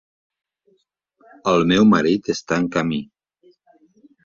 [1.51, 3.01] El meu marit està en camí.